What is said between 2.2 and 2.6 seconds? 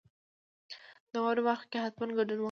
وکړئ.